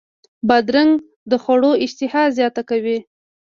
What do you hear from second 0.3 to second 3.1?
بادرنګ د خوړو اشتها زیاته کوي.